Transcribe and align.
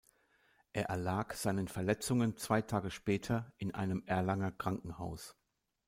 Er 0.73 0.85
erlag 0.85 1.35
seinen 1.35 1.67
Verletzungen 1.67 2.35
zwei 2.35 2.63
Tage 2.63 2.89
später 2.89 3.53
in 3.59 3.75
einem 3.75 4.01
Erlanger 4.07 4.51
Krankenhaus. 4.51 5.35